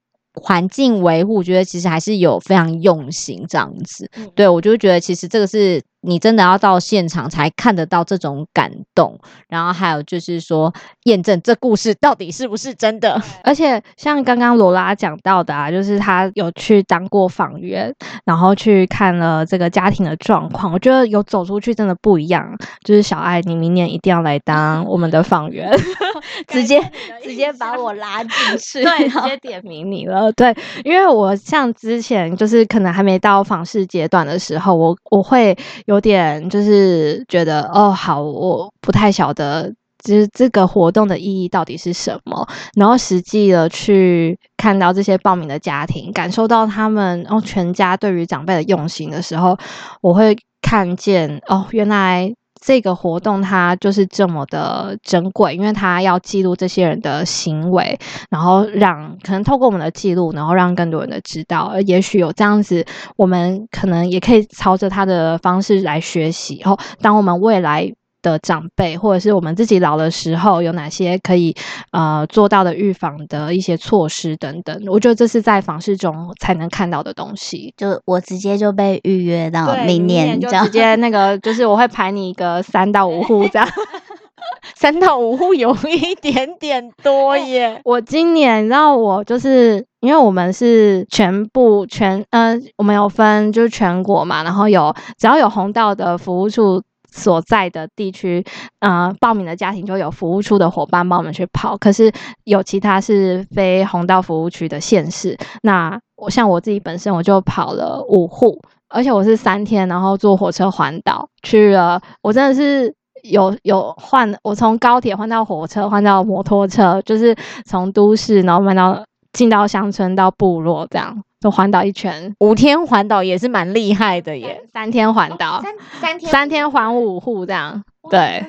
[0.41, 4.09] 环境维护，我觉得其实还是有非常用心这样子。
[4.37, 10.73] 对我就觉得，其实这个是你真的要到现场才看得到这种感动，然后还有就是说
[11.05, 13.21] 验证这故事到底是不是真的。
[13.43, 22.57] 而且像刚刚罗拉讲到的啊，就是他有去当过访员，然后去看了这个家庭的状况，我觉得有走出去真的不一样。
[22.85, 25.71] 就是小爱，你明年一定要来当我们的访员，
[26.49, 26.81] 直接
[27.23, 30.31] 直接把我拉进去，对，直接点名你了。
[30.33, 39.73] 对，因为我像之前就是可能还没到访视阶段的时候，我我会有有点就是觉得哦，好，我不太晓得。
[40.05, 42.47] 就是这个活动的意义到底是什么？
[42.77, 49.57] 然后实际的去看到这些报名的家庭，感受到他们哦全家对于长辈的用心的时候，
[50.03, 52.31] 我会看见哦，原来
[52.65, 57.99] 这个活动它就是这么的珍贵，因为它要记录这些人的行为，
[58.31, 62.85] 然后让可能透过我们的记录，然后让更多人的知道，而也许有这样子，
[63.17, 66.59] 我们可能也可以朝着他的方式来学习。
[66.63, 67.93] 然后，当我们未来。
[68.25, 71.55] 的长辈，或者是我们自己老的时候，有哪些可以
[71.93, 77.73] 呃做到的预防的一些措施等等，我觉得这是在访视中才能看到的东西。
[77.77, 83.69] 就我直接就被预约到明年，就直接那个， 就是我会排你一个三到五户这样，
[84.75, 87.79] 三到五户有一点点多耶。
[87.85, 96.83] 我今年，你知道我就是因为我们是全部全呃，我们有分就是全国嘛，然后有只要有红道的服务处。
[97.15, 98.45] 所在的地区，
[98.81, 101.77] 呃，报名的家庭就有服务处的伙伴帮我们去跑。
[101.79, 112.03] 可是有其他是非红道服务区的县市，那我像我自己本身我就跑了五户，而且我是三天，然后坐火车环岛去了。
[112.21, 121.23] 我真的是有有换，我从高铁换到火车，换到摩托车，就是从都市然后换到进到乡村到部落这样。
[121.45, 124.63] 就环岛一圈，五天环岛也是蛮厉害的耶。
[124.73, 128.43] 三天环岛，三三天三天环五户这样，对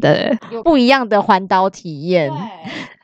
[0.00, 2.30] 对，有不一样的环岛体验，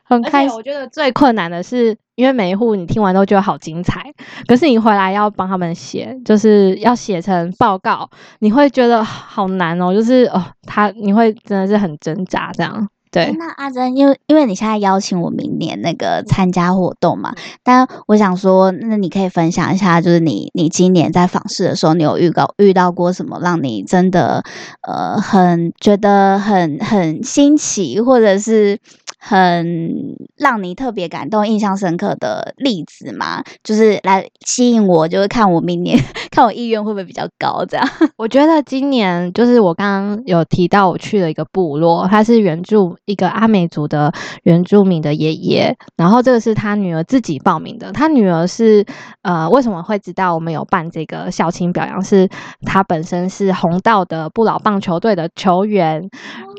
[0.05, 0.55] 很开心。
[0.55, 4.13] 我觉得最困难的是，因为每一户你听完都觉得好精彩，
[4.47, 9.93] 可是你回来要帮他们写，就是要写成报告，你会觉得好难哦。
[9.93, 12.87] 就是哦，他你会真的是很挣扎这样。
[13.13, 24.43] 对，那阿珍，因为因为你现在邀请我明年那个参加活动嘛，但我想说，那你可以分享一下，就是你你今年在访视的时候，你有遇到遇到过什么让你真的
[24.81, 28.79] 呃很觉得很很新奇，或者是？
[29.25, 33.41] 很让你特别感动、印象深刻的例子吗？
[33.63, 35.97] 就是来吸引我，就是看我明年
[36.33, 37.63] 看我意愿会不会比较高？
[37.63, 47.91] 这样， 我觉得今年就是我刚刚有提到我去了一个部落，他是原住一个阿美族的原住民的爷爷，然后这个是他女儿自己报名的。
[47.91, 48.83] 他女儿是
[49.21, 52.03] 呃，为什么会知道我们有办这个校庆表扬？
[52.03, 52.27] 是
[52.65, 56.09] 他本身是红道的不老棒球队的球员。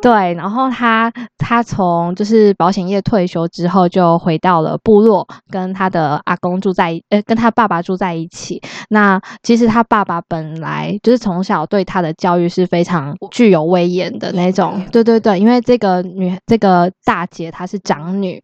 [0.05, 8.61] 对，然后他他从就是保险业退休之后，就回到了部落，跟他的阿公住在，呃，跟他爸爸住在一起。
[8.91, 14.85] 那其实他爸爸本来就是从小对他的教育是非常具有威严的那种。
[14.93, 18.43] 对对对，因为这个女这个大姐她是长女，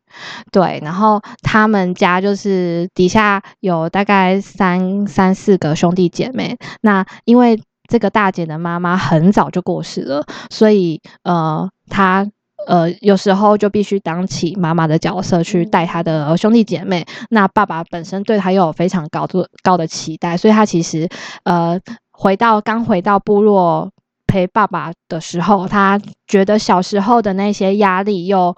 [0.50, 6.56] 对，然后他们家就是底下有大概三三四个兄弟姐妹。
[6.80, 12.24] 那因为这个大姐的妈妈很早就过世了，所以呃，她
[12.68, 17.04] 呃有时候就必须当起妈妈的角色去带她的兄弟姐妹。
[17.30, 21.08] 那爸爸本身对她又有非常高度高的期待，所以她其实
[21.42, 21.78] 呃
[22.12, 23.90] 回到刚回到部落
[24.28, 28.56] 陪爸爸的时候，她觉得小时候的那些压力又。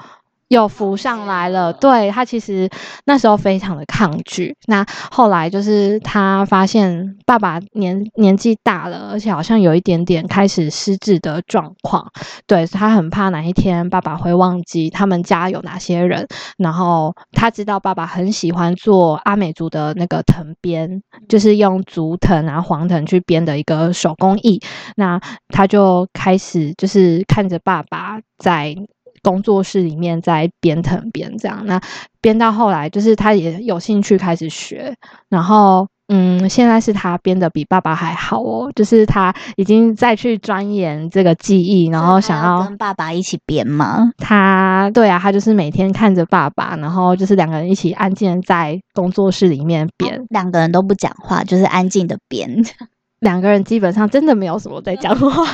[0.53, 2.69] 又浮上来了，对他其实
[3.07, 4.55] 那时候非常的抗拒。
[4.67, 12.07] 那后来就是他发现爸爸年年纪大了，而且好像有一点点开始失智的状况，
[12.47, 16.29] 对他很怕哪一天爸爸会忘记他们家有哪些人。
[16.59, 24.61] 然后他知道爸爸很喜欢做阿美族的那个藤编，就是用竹藤啊黄藤去编的一个手工艺。
[24.97, 28.77] 那他就开始就是看着爸爸在。
[29.23, 31.81] 工作室里面在编藤编这样，那
[32.21, 34.95] 编到后来就是他也有兴趣开始学，
[35.29, 44.11] 然后嗯，现在是他编的比爸爸还好哦，就是他已经再去钻研这个技艺，然后想要跟爸爸一起编吗？
[44.19, 52.63] 他对啊，他就是每天看着爸爸，然后就是两个人一起安静在工作室里面编，两个人都不讲话，就是安静的编，
[53.21, 55.47] 两个人基本上真的没有什么在讲话。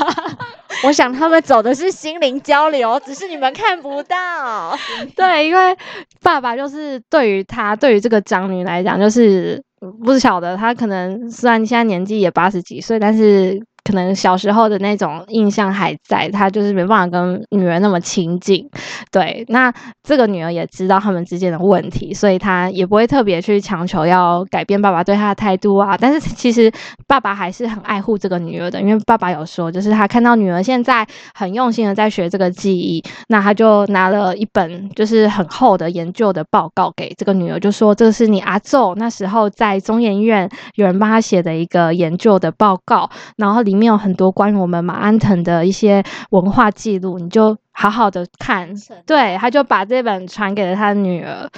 [0.84, 4.76] 我想他们走的是心灵交流，只是你们看不到。
[5.16, 5.76] 对，因为
[6.22, 9.62] 爸爸就是对于他，对于这个长女来讲，就是
[10.04, 13.62] 不晓得他可能虽然现在年纪也八十几岁，但是。
[13.88, 18.68] 可能小时候的那种印象还在，他就是没办法跟女儿那么亲近。
[19.10, 19.72] 对，那
[20.02, 25.96] 这个女儿也知道他们之间的问题，所以她也不会特别去强求要改变爸爸对她的态度啊。
[25.98, 26.70] 但是其实
[27.06, 43.77] 爸爸还是很爱护这个女儿的，因为爸爸有说，就是他看到女儿现在很用心的在学这个技艺，那他就拿了一本就是很厚的研究的报告给这个女儿，就说这是你阿昼那时候在中研院有人帮他写的一个研究的报告，然后里。
[43.78, 48.68] 面有很多关于我们马鞍藤的一些文化记录，你就好好的看。
[49.06, 51.48] 对，他就把这本传给了他的女儿。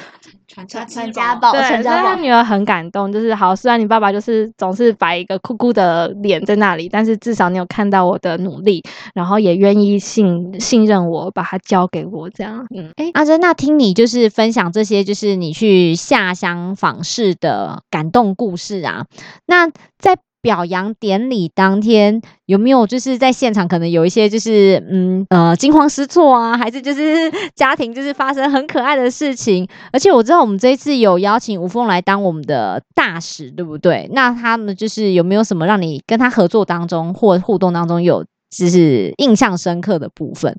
[0.53, 8.83] 传传传家宝，他女儿很感动，就是好，虽然你爸爸就是总是摆一个酷酷的脸在那里，但是至少你有看到我的努力，
[9.15, 19.07] 然后也愿意信信任我，把它交给我，这样，嗯，哎，阿珍，那听你就是分享这些，就是你去下乡访视的感动故事啊，
[19.47, 19.69] 那
[20.01, 20.19] 在。
[20.43, 29.69] 表扬典礼当天有没有就是在现场可能有一些就是嗯呃惊慌失措啊，还是就是 家庭就是发生很可爱的事情？
[29.93, 34.09] 而且我知道我们这一次有邀请吴峰来当我们的大使，对不对？
[34.13, 40.59] 那他们就是有没有什么让你跟他合作当中或互动当中有就是印象深刻的部分？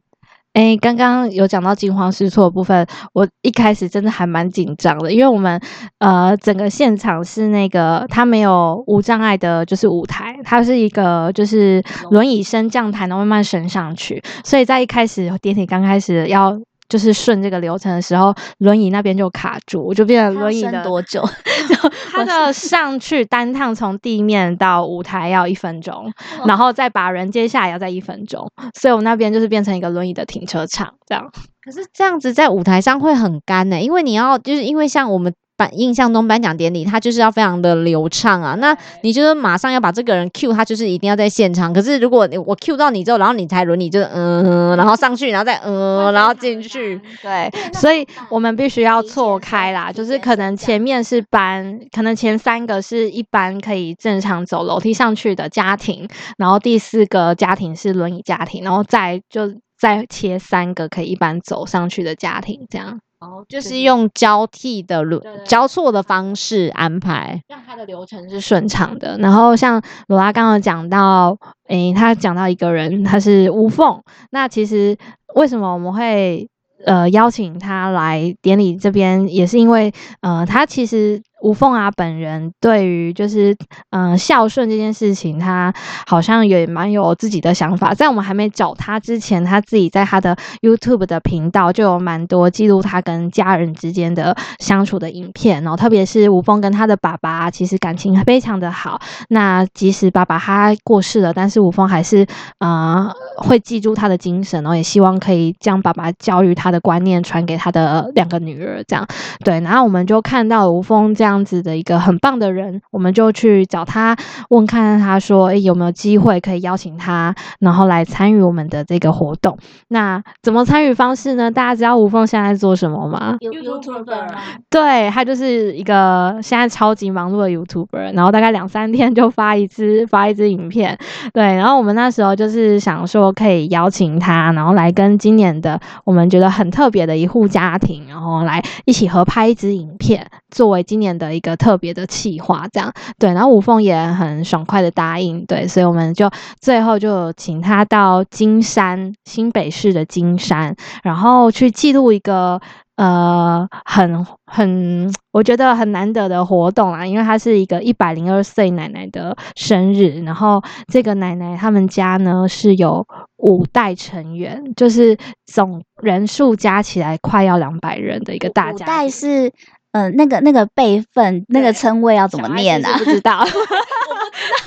[0.54, 5.60] 哎，刚刚有讲到惊慌失措的部分，我一开始真的还蛮紧张的，因为我们
[6.00, 16.60] 呃整个现场是那个它没有无障碍的，就是舞台，它是一个就是轮椅升降台，能慢慢升上去，所以在一开始电梯刚开始要。
[16.92, 21.22] 就是顺这个流程的时候，轮椅那边就卡住，我就变成轮椅的多久？
[21.70, 26.12] 就 它的上去单趟从地面到舞台要一分钟，
[26.46, 31.32] 然后再把人接下来要再一分钟，所以我那边就是变成一个轮椅的停车场这样。
[31.64, 35.34] 可是这样子在舞台上会很干呢，因为你要就是因为像我们。
[35.70, 38.56] 印象中颁奖典礼，他就是要非常的流畅啊。
[38.56, 41.72] 那你就是马上要把这个人 Q，他就是一定要在现场。
[41.74, 47.00] 可是如果我 Q 到你之后，然后你才轮，你就嗯，然后上去，然后再嗯，然后进去。
[47.22, 49.92] 对，所以我们必须要错开啦。
[49.92, 56.08] 就是可能前面是班，可能前三个是一般可以正常走楼梯上去的家庭，
[56.38, 59.50] 然后第四个家庭是轮椅家庭，然后再就
[59.80, 63.00] 再切三个可以一般走上去的家庭，这样。
[63.22, 69.18] 哦，就是用交替的轮交错的方式安排，让它的流程是顺畅的。
[69.20, 74.02] 然后像罗拉刚刚讲到，诶，他讲到一个人，他是无缝。
[74.32, 74.98] 那其实
[75.36, 76.50] 为什么我们会
[76.86, 81.22] 呃邀请他来典礼这边，也是因为呃，他其实。
[81.42, 83.56] 吴凤啊，本人对于就是
[83.90, 85.74] 嗯孝顺这件事情，他
[86.06, 87.94] 好像也蛮有自己的想法。
[87.96, 95.64] 在我们还没找他之前，他自己在他的 YouTube 的频道就有蛮多记录他跟家人之间的相处的影片。
[95.64, 99.02] 然后特别是吴凤跟他的爸爸，其实感情非常的好。
[99.30, 102.26] 那即使爸爸他过世了，但是吴凤还是
[102.60, 108.84] 呃会记住他的精神，然后也希望可以将爸爸教育他的观念传给他的两个女儿。
[108.88, 109.08] 这样
[109.44, 111.31] 对，然后我们就看到吴凤这样。
[111.32, 114.18] 这样子的一个很棒的人，我们就去找他
[114.50, 119.58] 问看，他说：“诶，有没有机会可以邀请他，然后来参与我们的这个活动？
[119.88, 121.50] 那怎么参与方式呢？
[121.50, 124.28] 大家知道吴凤现在做什么吗？YouTuber，
[124.70, 131.00] 对他就是一个现在超级忙碌的 YouTuber，然后大概两三天就发一支发一支影片。
[131.32, 141.18] 对，然后我们那时候就是想说可以邀请他，然后来跟今年的我们觉得很特别的一户家庭，然后来一起合拍一支影片，作为今年。
[141.22, 146.28] 的一个特别的企划，这样对，然后吴凤也很爽快的答应，对，所以我们就
[146.60, 152.60] 最后就请他到金山新北市的金山，然后去记录一个
[152.96, 163.06] 呃很很我觉得很难得的活动啊，因为他是一个一百零二岁奶奶的生日，然后这个奶奶他们家呢是有
[163.38, 165.16] 五代成员，就是
[165.46, 169.52] 总人数加起来快要两百人的一个大家，五代是。
[169.94, 172.98] 嗯，那个那个辈分，那个称谓要怎么念啊？
[172.98, 173.56] 不知道，我不知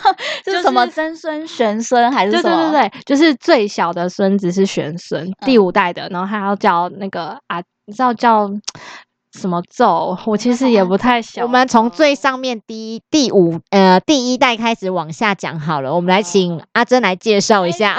[0.05, 2.71] 道，就是什么曾孙、玄孙还是什么？
[2.71, 8.51] 对对对，就是最小的孙子是玄孙，第五代的，然后还要叫那个啊，你知道叫
[9.33, 10.17] 什么咒？
[10.27, 11.43] 我其实也不太晓。
[11.43, 17.99] 我们从最上面第一第五呃第一代开始往下讲好了，我们来请阿珍来介绍一下。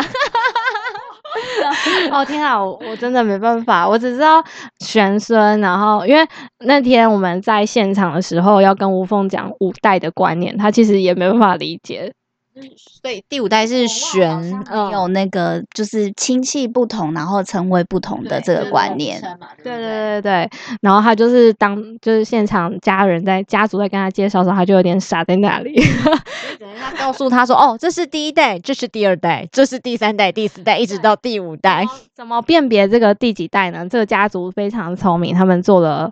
[2.12, 4.44] 哦天啊，我我真的没办法，我只知道
[4.80, 6.26] 玄孙，然后因为
[6.66, 12.14] 那天我们在现场的时候要跟吴凤讲五代的观念，他其实也没办法理解。
[13.02, 19.22] 对，第五代是玄，有那个就是亲戚不同，然后称谓不同的这个观念。
[19.62, 20.50] 对对对对，
[20.82, 25.76] 然后他就是当就是现场家人在家族在跟他介绍的时候，他就有点傻在那里。
[26.80, 31.86] 他告诉他说：“哦，这是第一代，这是第二代，这是第三代，第四代，一直到第五代。
[32.16, 33.86] 怎么辨别这个第几代呢？
[33.90, 36.12] 这个家族非常聪明，他们做了。”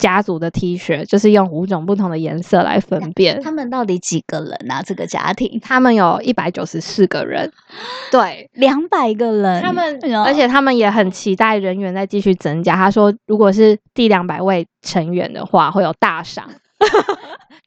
[0.00, 3.40] 家族的 T 恤就是用五种不同的颜色来分辨。
[3.42, 4.82] 他们到底几个人啊？
[4.82, 7.52] 这个家庭，他们有一百九十四个人，
[8.10, 9.62] 对，两百个人。
[9.62, 12.74] 他们，而且他们也很期待人员再继续增加。
[12.74, 16.50] 他说，如果是第两百位成员的话，会有大赏。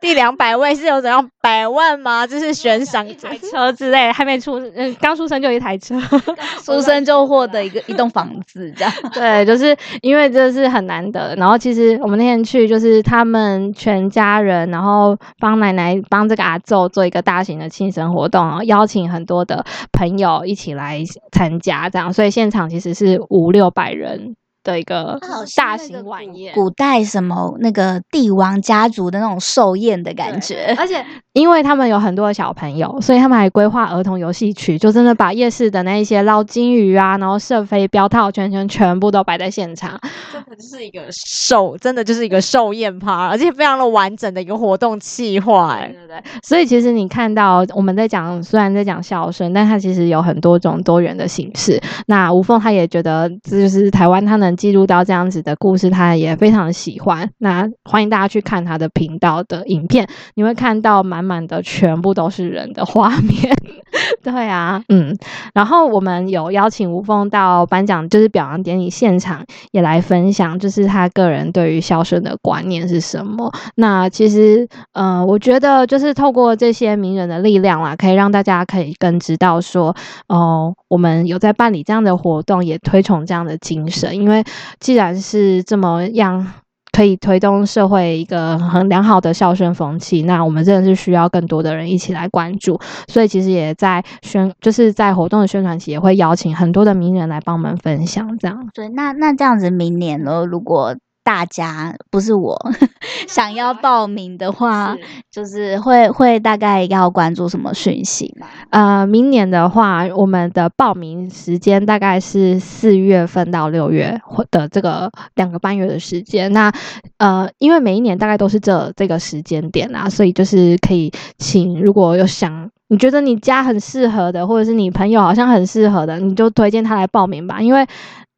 [0.04, 2.28] 第两百位是有怎样百万吗？
[2.28, 5.98] 就是悬赏一台车之类，还没出，嗯，刚出生就一台车，
[6.62, 8.94] 出生就获得一个一栋房子，这样。
[9.16, 11.34] 对，就是因为这是很难得。
[11.38, 21.02] 然后其实我们那天去，就是他们全家人，然后帮奶奶帮这个阿昼做一个大型的庆生活动，然后邀请很多的朋友一起来
[21.32, 24.36] 参加，这样，所以现场其实是五六百人。
[24.64, 25.20] 的一个
[25.56, 31.04] 大型晚宴，古代什么那个帝王家族的那种寿宴的感觉， 而且
[31.34, 40.00] 因为他们有很多的小朋友，所以他们还规划儿童游戏区，就真的把夜市的那一些捞金鱼啊，然后射飞镖套圈圈全部都摆在现场，
[40.32, 46.24] 真的就是一个寿，真的就是一个寿宴趴，而且非常的完整的一个活动计划，对对对。
[46.42, 51.82] 所以其实你看到我们在讲，虽然在讲孝顺，但它其实有很多种多元的形式。
[52.08, 54.53] 那吴凤他也觉得，这就是台湾他能。
[54.56, 57.30] 记录到这样子的故事，他也非常喜欢。
[57.38, 63.56] 那欢迎大家去看他的频道的影片，你会看到满满的全部都是人的画面。
[64.24, 65.16] 对啊，嗯。
[65.54, 73.52] 然后我们有邀请吴峰到颁奖，就是表扬典礼现场，也来分享，就是他个人对于孝顺的观念是什么。
[73.76, 79.96] 那其实，呃，我觉得就是透过这些名人的力量啦，可以让大家可以更知道说，
[80.28, 84.43] 哦，我们有在办理这样的活动，也推崇这样的精神，因为。
[84.80, 86.54] 既然是这么样，
[86.92, 92.80] 可以推动社会一个很良好的孝顺风气，那我们真的是需要更多的人一起来关注。
[93.08, 98.38] 所以其实也在宣，就是在活动的宣传期，也会邀请很多的名人来帮我们分享。
[98.38, 102.60] 这样，对，那那这样子，明年呢，如果大家不是我
[103.28, 104.96] 想要报名的话，
[105.32, 108.48] 就是会会大概要关注什么讯息吗？
[108.72, 114.20] 呃，明年的话，我们的报名时间大概是四月份到六月
[114.52, 116.52] 的这个两个半月的时间。
[116.52, 116.72] 那
[117.18, 127.88] 呃，因为每一年大概都是这这个时间点啊，所以就是可以请如果有想你觉得你家很适合的，或者是你朋友好像很适合的，你就推荐他来报名吧，因为。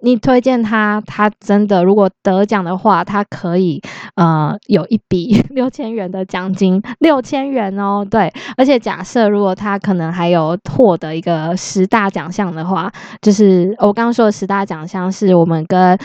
[0.01, 3.81] 你推荐他，他真的如果得奖的话，他可以
[4.15, 12.91] 呃有一笔 六千元的奖金，六千元哦，对，而且假设如果他可能还有获得一个十大奖项的话，
[13.21, 15.97] 就是我刚刚说的十大奖项，是我们跟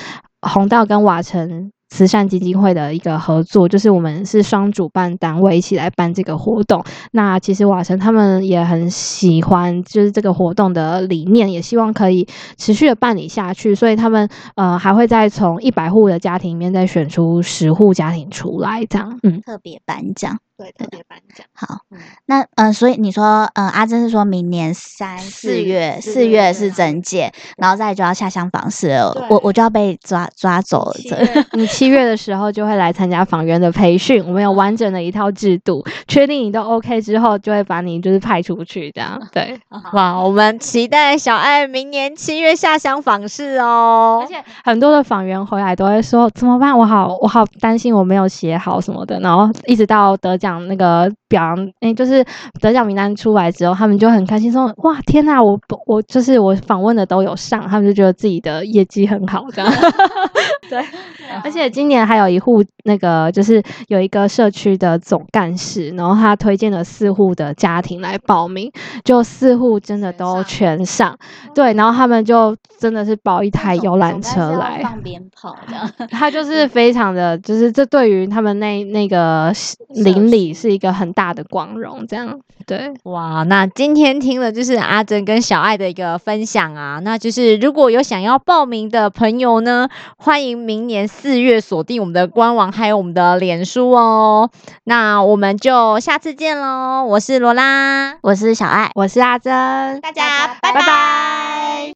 [0.42, 1.70] 红道跟瓦城。
[1.90, 6.82] 慈善基金会的一个合作，就是我们是双主办单位一起来办这个活动。
[7.12, 12.26] 那其实瓦城他们也很喜欢，就是这个活动的理念，也希望可以
[12.56, 13.74] 持续的办理下去。
[13.74, 20.38] 所以他们呃还会再从一百户的家庭里面再选出十户家庭出来，这样嗯，特别颁奖。
[20.60, 21.46] 对，特别颁奖。
[21.54, 21.78] 好，
[22.26, 30.94] 那嗯，所以你说，嗯，阿珍是说明年三四月，四月是整届，然后再就要下乡访视了，我我就要被抓抓走了。
[31.56, 39.18] 你七月的时候就会来参加访员的培训，我们有完整的一套制度，确定你都 OK 之后，就会把你就是派出去这样。
[39.32, 39.58] 对，
[39.94, 44.20] 哇，我们期待小爱明年七月下乡访视哦。
[44.22, 46.76] 而且很多的访员回来都会说，怎么办？
[46.76, 50.49] 我好，我好担心我没有写好什么的，然后一直到得奖。
[50.68, 52.24] 那个表扬，哎，就是
[52.60, 59.70] 得奖名单出来之后，他们就很开心，说：“哇，天呐，我我就是我访问的都有上，他们就觉得自己的业绩很好，这样。
[60.70, 60.84] 对，
[61.42, 68.70] 而且今年还有一户，那个就是有一个社区的总干事，然后他推荐了四户的家庭来报名，
[69.04, 71.16] 就四户真的都全上。
[71.54, 75.90] 对，然后他们就真的是包一台游览车来放鞭炮，这样。
[76.10, 79.52] 他就是非常的，就是这对于他们那那个
[79.88, 80.39] 邻里。
[80.54, 83.42] 是一个很大的光荣，这样对哇。
[83.44, 94.50] 那今天听了就是阿珍跟小爱的一个分享啊，那就是如果有想要报名的朋友呢，欢迎明年四月锁定我们的官网还有我们的脸书哦。
[94.84, 101.92] 那我们就下次见喽，我是罗拉，我是小爱，我是阿珍，大家拜拜。